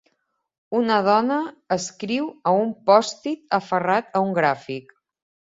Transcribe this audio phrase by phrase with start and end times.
[0.79, 1.37] Una dona
[1.75, 4.99] escriu a un pòstit aferrat a un gràfic.